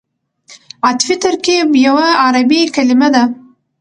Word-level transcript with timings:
عطفي 0.87 1.15
ترکیب 1.23 1.67
یوه 1.85 2.07
عربي 2.25 2.61
کلیمه 2.75 3.09
ده. 3.13 3.23